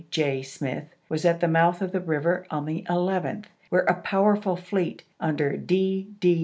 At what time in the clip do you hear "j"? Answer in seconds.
0.09-0.41